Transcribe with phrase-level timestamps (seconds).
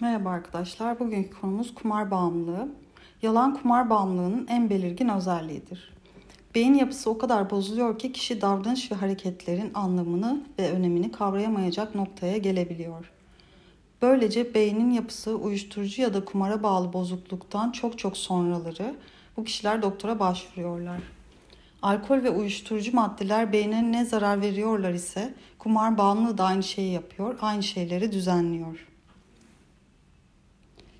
[0.00, 1.00] Merhaba arkadaşlar.
[1.00, 2.68] Bugünkü konumuz kumar bağımlılığı.
[3.22, 5.92] Yalan kumar bağımlılığının en belirgin özelliğidir.
[6.54, 12.36] Beyin yapısı o kadar bozuluyor ki kişi davranış ve hareketlerin anlamını ve önemini kavrayamayacak noktaya
[12.36, 13.10] gelebiliyor.
[14.02, 18.96] Böylece beynin yapısı uyuşturucu ya da kumara bağlı bozukluktan çok çok sonraları
[19.36, 21.00] bu kişiler doktora başvuruyorlar.
[21.82, 27.38] Alkol ve uyuşturucu maddeler beyne ne zarar veriyorlar ise kumar bağımlılığı da aynı şeyi yapıyor,
[27.40, 28.93] aynı şeyleri düzenliyor.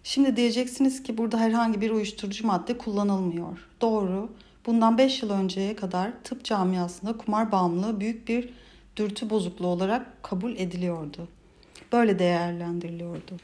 [0.06, 3.68] Şimdi diyeceksiniz ki burada herhangi bir uyuşturucu madde kullanılmıyor.
[3.80, 4.28] Doğru.
[4.66, 8.54] Bundan 5 yıl önceye kadar tıp camiasında kumar bağımlılığı büyük bir
[8.96, 11.28] dürtü bozukluğu olarak kabul ediliyordu.
[11.92, 13.36] Böyle değerlendiriliyordu.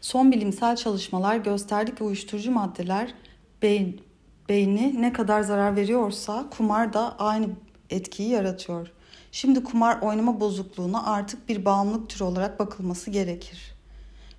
[0.00, 3.14] Son bilimsel çalışmalar gösterdi ki uyuşturucu maddeler
[3.62, 4.00] beyin,
[4.48, 7.48] beyni ne kadar zarar veriyorsa kumar da aynı
[7.90, 8.92] etkiyi yaratıyor.
[9.32, 13.73] Şimdi kumar oynama bozukluğuna artık bir bağımlılık türü olarak bakılması gerekir.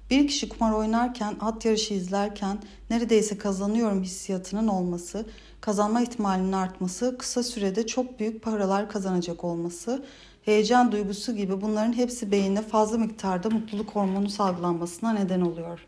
[0.09, 2.57] Bir kişi kumar oynarken, at yarışı izlerken
[2.89, 5.25] neredeyse kazanıyorum hissiyatının olması,
[5.61, 10.05] kazanma ihtimalinin artması, kısa sürede çok büyük paralar kazanacak olması,
[10.41, 15.85] heyecan duygusu gibi bunların hepsi beyinde fazla miktarda mutluluk hormonu salgılanmasına neden oluyor.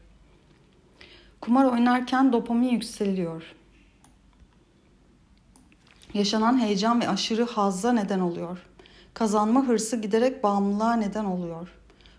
[1.41, 3.43] Kumar oynarken dopamin yükseliyor.
[6.13, 8.57] Yaşanan heyecan ve aşırı hazza neden oluyor.
[9.13, 11.76] Kazanma hırsı giderek bağımlılığa neden oluyor.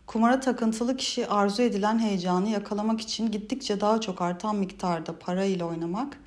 [0.08, 5.64] Kumara takıntılı kişi arzu edilen heyecanı yakalamak için gittikçe daha çok artan miktarda para ile
[5.64, 6.20] oynamak,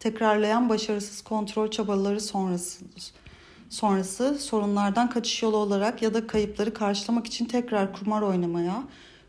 [0.00, 2.84] tekrarlayan başarısız kontrol çabaları sonrası,
[3.70, 8.82] sonrası sorunlardan kaçış yolu olarak ya da kayıpları karşılamak için tekrar kumar oynamaya,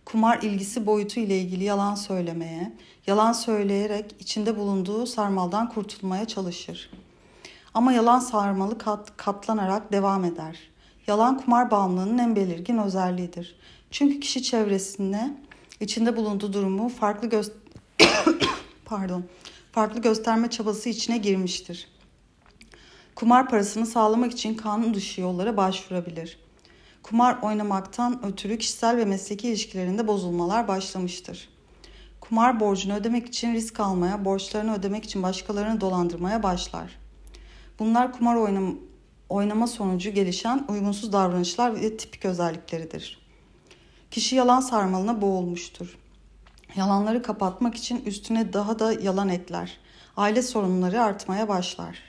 [0.05, 2.73] kumar ilgisi boyutu ile ilgili yalan söylemeye,
[3.07, 6.89] yalan söyleyerek içinde bulunduğu sarmaldan kurtulmaya çalışır.
[7.73, 10.59] Ama yalan sarmalı kat, katlanarak devam eder.
[11.07, 13.55] Yalan kumar bağımlılığının en belirgin özelliğidir.
[13.91, 15.33] Çünkü kişi çevresinde
[15.79, 17.41] içinde bulunduğu durumu farklı gö
[18.85, 19.25] pardon
[19.71, 21.87] farklı gösterme çabası içine girmiştir.
[23.15, 26.39] Kumar parasını sağlamak için kanun dışı yollara başvurabilir.
[27.03, 31.49] Kumar oynamaktan ötürü kişisel ve mesleki ilişkilerinde bozulmalar başlamıştır.
[32.21, 36.99] Kumar borcunu ödemek için risk almaya, borçlarını ödemek için başkalarını dolandırmaya başlar.
[37.79, 38.75] Bunlar kumar oynam
[39.29, 43.24] oynama sonucu gelişen uygunsuz davranışlar ve tipik özellikleridir.
[44.15, 45.97] Kişi yalan sarmalına boğulmuştur.
[46.75, 49.77] Yalanları kapatmak için üstüne daha da yalan ekler.
[50.17, 51.99] Aile sorunları artmaya başlar.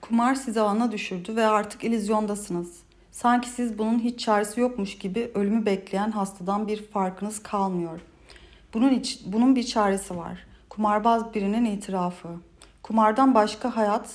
[0.00, 2.76] Kumar sizi ana düşürdü ve artık ilizyondasınız.
[3.10, 8.00] Sanki siz bunun hiç çaresi yokmuş gibi ölümü bekleyen hastadan bir farkınız kalmıyor.
[8.74, 10.46] Bunun iç, bunun bir çaresi var.
[10.68, 12.28] Kumarbaz birinin itirafı.
[12.82, 14.10] Kumardan başka hayat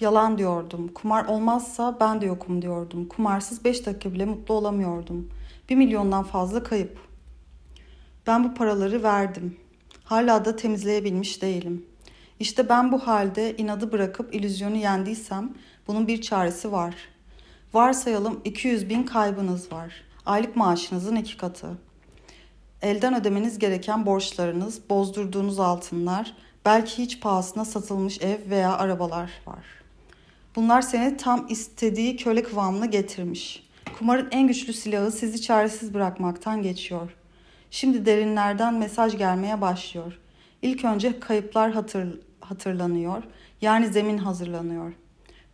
[0.00, 0.88] Yalan diyordum.
[0.88, 3.08] Kumar olmazsa ben de yokum diyordum.
[3.08, 5.30] Kumarsız beş dakika bile mutlu olamıyordum.
[5.68, 6.98] Bir milyondan fazla kayıp.
[8.26, 9.56] Ben bu paraları verdim.
[10.04, 11.86] Hala da temizleyebilmiş değilim.
[12.40, 15.54] İşte ben bu halde inadı bırakıp illüzyonu yendiysem
[15.86, 16.94] bunun bir çaresi var.
[17.74, 19.94] Varsayalım 200 bin kaybınız var.
[20.26, 21.68] Aylık maaşınızın iki katı.
[22.82, 29.85] Elden ödemeniz gereken borçlarınız, bozdurduğunuz altınlar, belki hiç pahasına satılmış ev veya arabalar var.
[30.56, 33.68] Bunlar seni tam istediği köle kıvamına getirmiş.
[33.98, 37.16] Kumarın en güçlü silahı sizi çaresiz bırakmaktan geçiyor.
[37.70, 40.18] Şimdi derinlerden mesaj gelmeye başlıyor.
[40.62, 43.22] İlk önce kayıplar hatır, hatırlanıyor.
[43.60, 44.92] Yani zemin hazırlanıyor.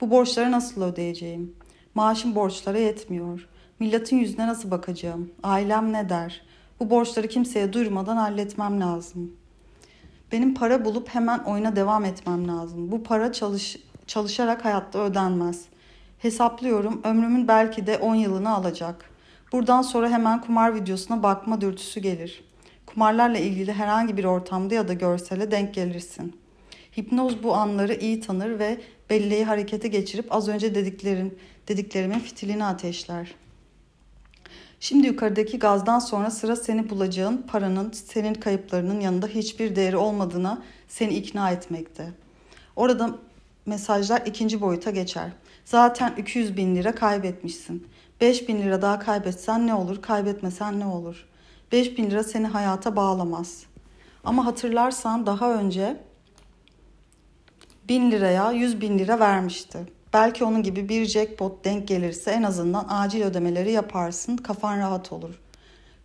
[0.01, 1.55] Bu borçları nasıl ödeyeceğim?
[1.95, 3.49] Maaşım borçlara yetmiyor.
[3.81, 5.31] Milletin yüzüne nasıl bakacağım?
[5.43, 6.43] Ailem ne der?
[6.81, 9.37] Bu borçları kimseye duyurmadan halletmem lazım.
[10.33, 12.93] Benim para bulup hemen oyuna devam etmem lazım.
[12.93, 13.77] Bu para çalış
[14.13, 15.65] çalışarak hayatta ödenmez.
[16.19, 19.11] Hesaplıyorum ömrümün belki de 10 yılını alacak.
[19.53, 22.45] Buradan sonra hemen kumar videosuna bakma dürtüsü gelir.
[22.87, 26.37] Kumarlarla ilgili herhangi bir ortamda ya da görsele denk gelirsin.
[26.99, 28.81] Hipnoz bu anları iyi tanır ve
[29.11, 33.35] belleği harekete geçirip az önce dediklerin, dediklerimin fitilini ateşler.
[34.81, 41.15] Şimdi yukarıdaki gazdan sonra sıra seni bulacağın paranın senin kayıplarının yanında hiçbir değeri olmadığına seni
[41.15, 42.09] ikna etmekte.
[42.77, 43.19] Orada
[43.67, 45.31] mesajlar ikinci boyuta geçer.
[45.65, 47.89] Zaten 200 bin lira kaybetmişsin.
[48.21, 51.27] 5 bin lira daha kaybetsen ne olur, kaybetmesen ne olur?
[51.73, 53.63] 5 bin lira seni hayata bağlamaz.
[54.25, 55.97] Ama hatırlarsan daha önce
[57.89, 59.79] 1000 liraya 100 bin lira vermişti.
[60.13, 65.41] Belki onun gibi bir jackpot denk gelirse en azından acil ödemeleri yaparsın, kafan rahat olur.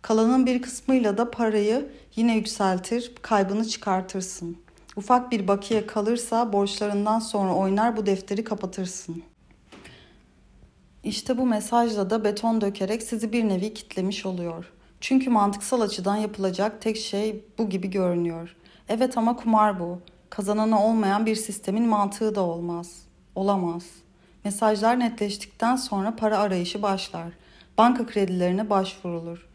[0.02, 4.67] Kalanın bir kısmıyla da parayı yine yükseltir, kaybını çıkartırsın.''
[4.98, 9.22] Ufak bir bakiye kalırsa borçlarından sonra oynar bu defteri kapatırsın.
[11.04, 14.72] İşte bu mesajla da beton dökerek sizi bir nevi kitlemiş oluyor.
[15.00, 18.56] Çünkü mantıksal açıdan yapılacak tek şey bu gibi görünüyor.
[18.88, 19.98] Evet ama kumar bu.
[20.30, 23.02] Kazananı olmayan bir sistemin mantığı da olmaz.
[23.34, 23.84] Olamaz.
[24.44, 27.32] Mesajlar netleştikten sonra para arayışı başlar.
[27.78, 29.47] Banka kredilerine başvurulur.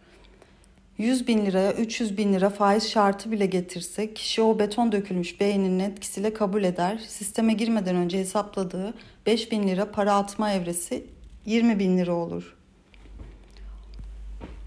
[0.98, 5.80] 100 bin liraya 300 bin lira faiz şartı bile getirsek kişi o beton dökülmüş beyninin
[5.80, 6.98] etkisiyle kabul eder.
[7.08, 8.94] Sisteme girmeden önce hesapladığı
[9.26, 11.06] 5 bin lira para atma evresi
[11.46, 12.56] 20 bin lira olur.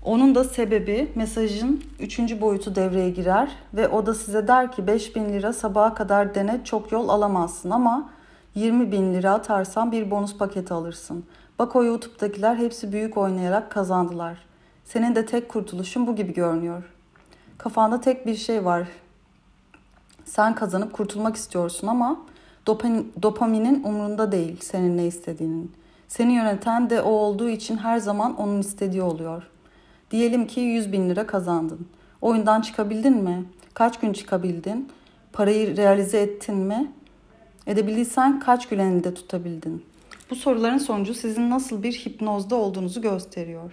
[0.03, 5.17] Onun da sebebi mesajın üçüncü boyutu devreye girer ve o da size der ki 5
[5.17, 8.11] bin lira sabaha kadar dene çok yol alamazsın ama
[8.55, 11.25] 20 bin lira atarsan bir bonus paketi alırsın.
[11.59, 14.46] Bak o YouTube'dakiler hepsi büyük oynayarak kazandılar.
[14.87, 16.83] Senin de tek kurtuluşun bu gibi görünüyor.
[17.59, 18.89] Kafanda tek bir şey var.
[20.25, 22.21] Sen kazanıp kurtulmak istiyorsun ama
[23.23, 25.73] dopaminin umurunda değil senin ne istediğinin.
[26.09, 29.43] Seni yöneten de o olduğu için her zaman onun istediği oluyor.
[30.11, 31.89] Diyelim ki 100 bin lira kazandın.
[32.23, 33.45] Oyundan çıkabildin mi?
[33.75, 34.89] Kaç gün çıkabildin?
[35.33, 36.93] Parayı realize ettin mi?
[37.67, 39.85] Edebildiysen kaç gün elinde tutabildin?
[40.31, 43.73] Bu soruların sonucu sizin nasıl bir hipnozda olduğunuzu gösteriyor.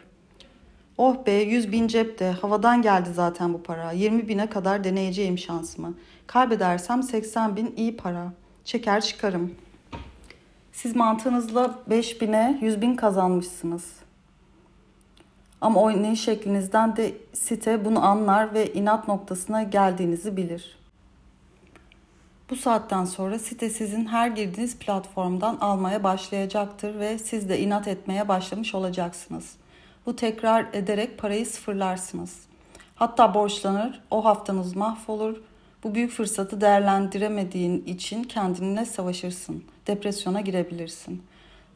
[0.98, 2.32] Oh be 100 bin cepte.
[2.32, 3.92] Havadan geldi zaten bu para.
[3.92, 5.94] 20 bine kadar deneyeceğim şansımı.
[6.28, 8.34] Kaybedersem 80 bin iyi para.
[8.66, 9.56] Çeker çıkarım.
[10.72, 13.86] Siz mantığınızla 5 bine 100 bin kazanmışsınız.
[15.62, 20.78] Ama oynayış şeklinizden de site bunu anlar ve inat noktasına geldiğinizi bilir.
[22.50, 28.28] Bu saatten sonra site sizin her girdiğiniz platformdan almaya başlayacaktır ve siz de inat etmeye
[28.28, 29.56] başlamış olacaksınız.
[30.06, 32.40] Bu tekrar ederek parayı sıfırlarsınız.
[32.96, 35.38] Hatta borçlanır, o haftanız mahvolur.
[35.84, 39.64] Bu büyük fırsatı değerlendiremediğin için kendinle savaşırsın.
[39.88, 41.24] Depresyona girebilirsin.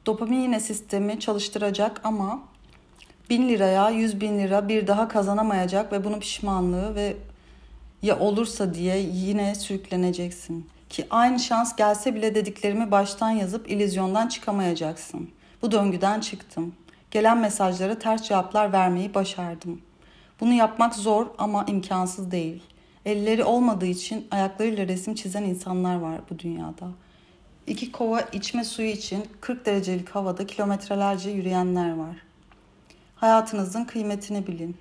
[0.06, 2.40] Dopamin yine sistemi çalıştıracak ama
[3.30, 7.18] 1000 liraya 100 bin lira bir daha kazanamayacak ve bunun pişmanlığı ve
[8.02, 10.70] ya olursa diye yine sürükleneceksin.
[10.90, 15.30] Ki aynı şans gelse bile dediklerimi baştan yazıp ilizyondan çıkamayacaksın.
[15.62, 16.74] Bu döngüden çıktım.
[17.12, 19.82] Gelen mesajlara ters cevaplar vermeyi başardım.
[20.40, 22.64] Bunu yapmak zor ama imkansız değil.
[23.06, 26.88] Elleri olmadığı için ayaklarıyla resim çizen insanlar var bu dünyada.
[27.68, 32.16] İki kova içme suyu için 40 derecelik havada kilometrelerce yürüyenler var.
[33.16, 34.78] Hayatınızın kıymetini bilin.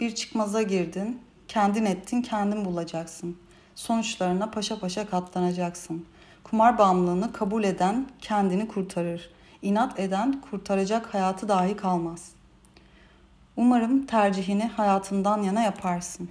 [0.00, 3.36] Bir çıkmaza girdin, kendin ettin, kendin bulacaksın.
[3.74, 6.06] Sonuçlarına paşa paşa katlanacaksın.
[6.44, 9.30] Kumar bağımlılığını kabul eden kendini kurtarır.
[9.62, 12.32] İnat eden kurtaracak hayatı dahi kalmaz.
[13.56, 16.28] Umarım tercihini hayatından yana yaparsın.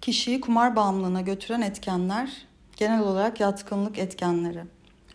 [0.00, 4.64] Kişiyi kumar bağımlılığına götüren etkenler genel olarak yatkınlık etkenleri.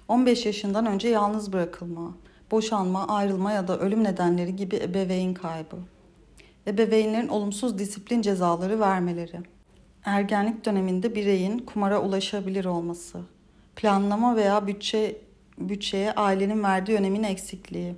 [0.08, 2.14] 15 yaşından önce yalnız bırakılma,
[2.52, 5.76] boşanma, ayrılma ya da ölüm nedenleri gibi ebeveyn kaybı.
[6.68, 9.40] Ebeveynlerin olumsuz disiplin cezaları vermeleri.
[10.06, 13.22] Ergenlik döneminde bireyin kumara ulaşabilir olması.
[13.76, 15.27] Planlama veya bütçe
[15.58, 17.96] bütçeye ailenin verdiği önemin eksikliği.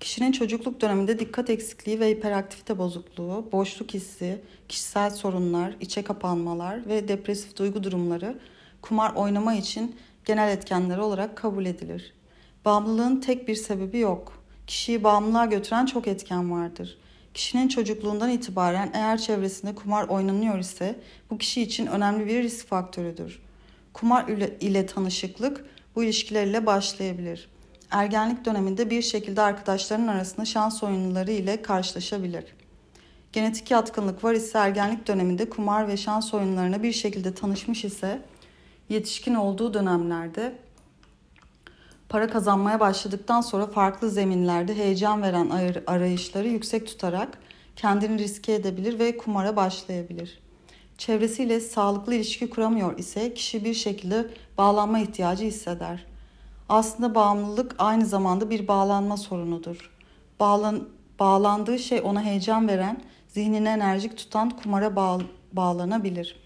[0.00, 7.08] Kişinin çocukluk döneminde dikkat eksikliği ve hiperaktivite bozukluğu, boşluk hissi, kişisel sorunlar, içe kapanmalar ve
[7.08, 8.38] depresif duygu durumları
[8.82, 12.14] kumar oynama için genel etkenler olarak kabul edilir.
[12.64, 14.44] Bağımlılığın tek bir sebebi yok.
[14.66, 16.98] Kişiyi bağımlılığa götüren çok etken vardır.
[17.34, 21.00] Kişinin çocukluğundan itibaren eğer çevresinde kumar oynanıyor ise
[21.30, 23.42] bu kişi için önemli bir risk faktörüdür.
[23.92, 24.28] Kumar
[24.60, 25.64] ile, tanışıklık
[26.00, 27.48] bu ilişkilerle başlayabilir.
[27.90, 32.44] Ergenlik döneminde bir şekilde arkadaşlarının arasında şans oyunları ile karşılaşabilir.
[33.32, 38.22] Genetik yatkınlık var ise ergenlik döneminde kumar ve şans oyunlarına bir şekilde tanışmış ise
[38.88, 40.54] yetişkin olduğu dönemlerde
[42.08, 45.50] para kazanmaya başladıktan sonra farklı zeminlerde heyecan veren
[45.86, 47.38] arayışları yüksek tutarak
[47.76, 50.40] kendini riske edebilir ve kumara başlayabilir.
[51.00, 56.06] Çevresiyle sağlıklı ilişki kuramıyor ise kişi bir şekilde bağlanma ihtiyacı hisseder.
[56.68, 59.90] Aslında bağımlılık aynı zamanda bir bağlanma sorunudur.
[60.40, 60.88] Bağlan,
[61.18, 65.18] bağlandığı şey ona heyecan veren, zihnine enerjik tutan kumara bağ,
[65.52, 66.36] bağlanabilir.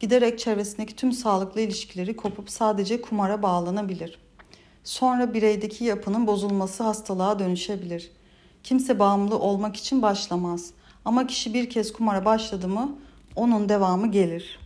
[0.00, 4.18] Giderek çevresindeki tüm sağlıklı ilişkileri kopup sadece kumara bağlanabilir.
[4.84, 8.10] Sonra bireydeki yapının bozulması hastalığa dönüşebilir.
[8.62, 10.70] Kimse bağımlı olmak için başlamaz.
[11.04, 12.98] Ama kişi bir kez kumara başladı mı
[13.36, 14.58] onun devamı gelir.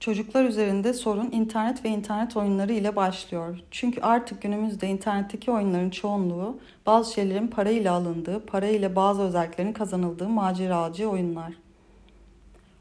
[0.00, 3.58] Çocuklar üzerinde sorun internet ve internet oyunları ile başlıyor.
[3.70, 11.08] Çünkü artık günümüzde internetteki oyunların çoğunluğu bazı şeylerin parayla alındığı, parayla bazı özelliklerin kazanıldığı maceracı
[11.08, 11.52] oyunlar.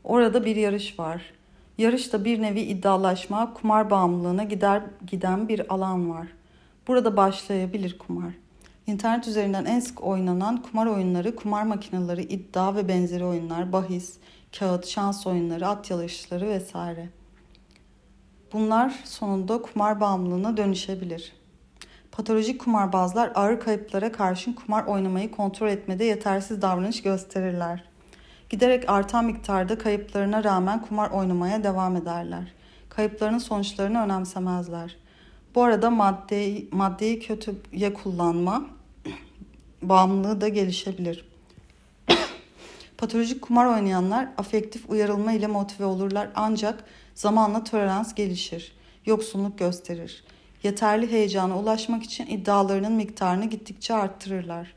[0.03, 1.21] Orada bir yarış var.
[1.77, 6.27] Yarışta bir nevi iddialaşma, kumar bağımlılığına gider giden bir alan var.
[6.87, 8.33] Burada başlayabilir kumar.
[8.87, 14.17] İnternet üzerinden en sık oynanan kumar oyunları, kumar makineleri, iddia ve benzeri oyunlar, bahis,
[14.59, 17.09] kağıt, şans oyunları, at yarışları vesaire.
[18.53, 21.33] Bunlar sonunda kumar bağımlılığına dönüşebilir.
[22.11, 27.83] Patolojik kumarbazlar ağır kayıplara karşın kumar oynamayı kontrol etmede yetersiz davranış gösterirler.
[28.49, 32.53] Giderek artan miktarda kayıplarına rağmen kumar oynamaya devam ederler.
[32.89, 34.95] Kayıplarının sonuçlarını önemsemezler.
[35.55, 38.65] Bu arada maddeyi, maddeyi kötüye kullanma
[39.81, 41.34] bağımlılığı da gelişebilir.
[43.05, 46.83] Patolojik kumar oynayanlar afektif uyarılma ile motive olurlar ancak
[47.15, 48.71] zamanla tolerans gelişir,
[49.05, 50.24] yoksunluk gösterir.
[50.63, 54.74] Yeterli heyecana ulaşmak için iddialarının miktarını gittikçe arttırırlar.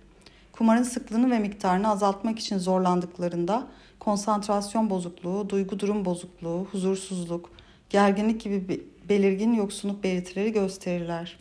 [0.52, 3.66] Kumarın sıklığını ve miktarını azaltmak için zorlandıklarında
[4.00, 7.50] konsantrasyon bozukluğu, duygu durum bozukluğu, huzursuzluk,
[7.90, 11.38] gerginlik gibi belirgin yoksunluk belirtileri gösterirler.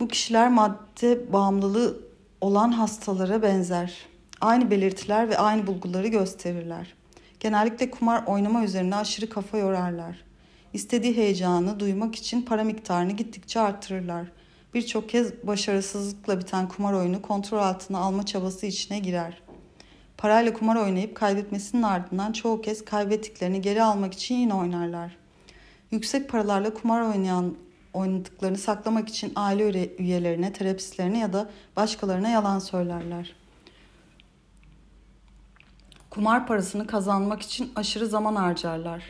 [0.00, 2.00] Bu kişiler madde bağımlılığı
[2.40, 4.09] olan hastalara benzer.
[4.40, 6.94] Aynı belirtiler ve aynı bulguları gösterirler.
[7.40, 10.24] Genellikle kumar oynama üzerine aşırı kafa yorarlar.
[10.72, 14.26] İstediği heyecanı duymak için para miktarını gittikçe arttırırlar.
[14.74, 19.42] Birçok kez başarısızlıkla biten kumar oyunu kontrol altına alma çabası içine girer.
[20.18, 25.16] Parayla kumar oynayıp kaybetmesinin ardından çoğu kez kaybettiklerini geri almak için yine oynarlar.
[25.90, 27.56] Yüksek paralarla kumar oynayan
[27.92, 33.39] oynadıklarını saklamak için aile üyelerine, terapistlerine ya da başkalarına yalan söylerler.
[36.10, 39.02] Kumar parasını kazanmak için aşırı zaman harcarlar.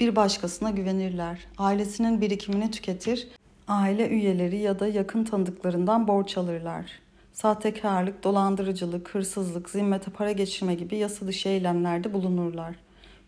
[0.00, 1.38] Bir başkasına güvenirler.
[1.58, 3.28] Ailesinin birikimini tüketir,
[3.68, 6.86] aile üyeleri ya da yakın tanıdıklarından borç alırlar.
[7.32, 12.74] Sahtekarlık, dolandırıcılık, hırsızlık, zimmete para geçirme gibi yasa dışı eylemlerde bulunurlar.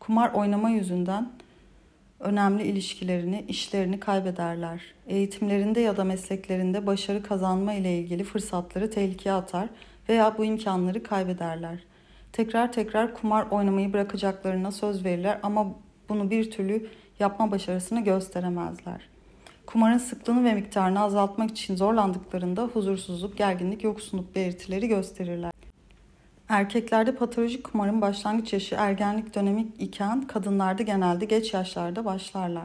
[0.00, 1.32] Kumar oynama yüzünden
[2.20, 4.82] önemli ilişkilerini, işlerini kaybederler.
[5.06, 9.68] Eğitimlerinde ya da mesleklerinde başarı kazanma ile ilgili fırsatları tehlikeye atar
[10.08, 11.78] veya bu imkanları kaybederler.
[12.38, 15.66] Tekrar tekrar kumar oynamayı bırakacaklarına söz verirler ama
[16.08, 19.08] bunu bir türlü yapma başarısını gösteremezler.
[19.66, 25.52] Kumarın sıklığını ve miktarını azaltmak için zorlandıklarında huzursuzluk, gerginlik, yoksunluk belirtileri gösterirler.
[26.48, 32.64] Erkeklerde patolojik kumarın başlangıç yaşı ergenlik dönemi iken kadınlarda genelde geç yaşlarda başlarlar.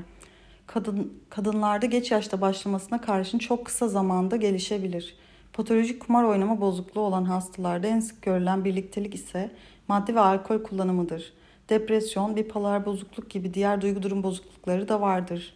[0.68, 5.15] Kadın, kadınlarda geç yaşta başlamasına karşın çok kısa zamanda gelişebilir.
[5.54, 9.52] Patolojik kumar oynama bozukluğu olan hastalarda en sık görülen birliktelik ise
[9.88, 11.34] madde ve alkol kullanımıdır.
[11.70, 15.54] Depresyon, bipolar bozukluk gibi diğer duygu durum bozuklukları da vardır.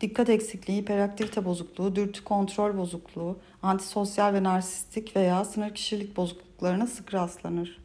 [0.00, 7.14] Dikkat eksikliği, hiperaktivite bozukluğu, dürtü kontrol bozukluğu, antisosyal ve narsistik veya sınır kişilik bozukluklarına sık
[7.14, 7.78] rastlanır.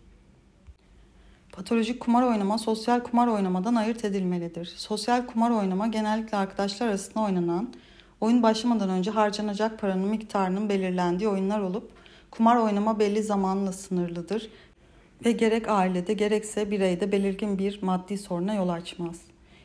[1.51, 4.65] Patolojik kumar oynama sosyal kumar oynamadan ayırt edilmelidir.
[4.65, 7.73] Sosyal kumar oynama genellikle arkadaşlar arasında oynanan,
[8.21, 11.91] oyun başlamadan önce harcanacak paranın miktarının belirlendiği oyunlar olup
[12.31, 14.49] kumar oynama belli zamanla sınırlıdır
[15.25, 19.21] ve gerek ailede gerekse bireyde belirgin bir maddi soruna yol açmaz.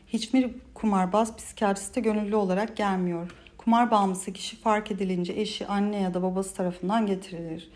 [0.07, 3.31] Hiçbir kumarbaz psikiyatriste gönüllü olarak gelmiyor.
[3.59, 7.71] Kumar bağımlısı kişi fark edilince eşi, anne ya da babası tarafından getirilir.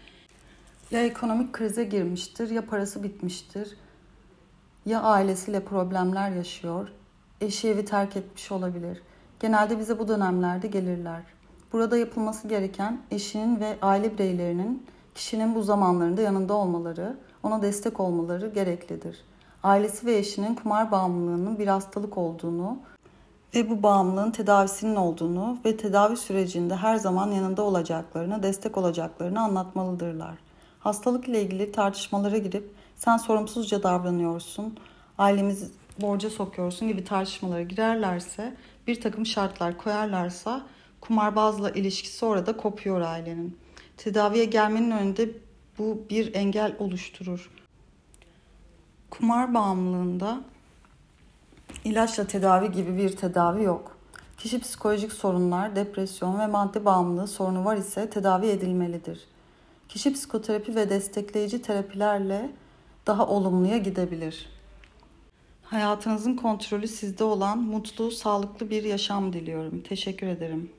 [0.91, 3.77] Ya ekonomik krize girmiştir ya parası bitmiştir
[4.87, 6.89] ya ailesiyle problemler yaşıyor,
[7.41, 9.03] eşi evi terk etmiş olabilir.
[9.41, 11.23] Genelde bize bu dönemlerde gelirler.
[11.73, 18.49] Burada yapılması gereken eşinin ve aile bireylerinin kişinin bu zamanlarında yanında olmaları, ona destek olmaları
[18.49, 19.25] gereklidir.
[19.63, 22.79] Ailesi ve eşinin kumar bağımlılığının bir hastalık olduğunu
[23.55, 30.35] ve bu bağımlılığın tedavisinin olduğunu ve tedavi sürecinde her zaman yanında olacaklarını, destek olacaklarını anlatmalıdırlar.
[30.81, 34.79] Hastalık ile ilgili tartışmalara girip sen sorumsuzca davranıyorsun,
[35.19, 35.67] ailemizi
[36.01, 40.67] borca sokuyorsun gibi tartışmalara girerlerse, bir takım şartlar koyarlarsa
[41.01, 43.59] kumarbazla ilişkisi orada kopuyor ailenin.
[43.97, 45.31] Tedaviye gelmenin önünde
[45.79, 47.51] bu bir engel oluşturur.
[49.11, 50.41] Kumar bağımlılığında
[51.85, 53.97] ilaçla tedavi gibi bir tedavi yok.
[54.39, 59.21] Kişi psikolojik sorunlar, depresyon ve madde bağımlılığı sorunu var ise tedavi edilmelidir.
[59.89, 62.51] Kişi psikoterapi ve destekleyici terapilerle
[63.07, 64.56] daha olumluya gidebilir.
[65.67, 69.81] Hayatınızın kontrolü sizde olan mutlu, sağlıklı bir yaşam diliyorum.
[69.81, 70.71] Teşekkür ederim.